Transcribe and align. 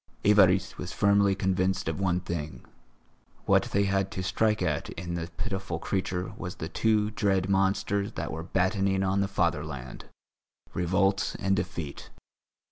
Évariste 0.23 0.79
was 0.79 0.91
firmly 0.91 1.35
convinced 1.35 1.87
of 1.87 1.99
one 1.99 2.21
thing, 2.21 2.65
what 3.45 3.65
they 3.65 3.83
had 3.83 4.09
to 4.09 4.23
strike 4.23 4.63
at 4.63 4.89
in 4.93 5.13
the 5.13 5.29
pitiful 5.37 5.77
creature 5.77 6.33
was 6.39 6.55
the 6.55 6.67
two 6.67 7.11
dread 7.11 7.47
monsters 7.51 8.13
that 8.13 8.31
were 8.31 8.41
battening 8.41 9.03
on 9.03 9.21
the 9.21 9.27
fatherland, 9.27 10.05
revolt 10.73 11.35
and 11.39 11.55
defeat. 11.55 12.09